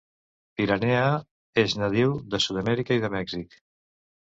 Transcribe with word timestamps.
"Piranhea" 0.61 1.03
es 1.65 1.77
nadiu 1.83 2.19
de 2.33 2.43
Sud-Amèrica 2.49 3.01
i 3.01 3.09
de 3.09 3.17
Mèxic. 3.21 3.61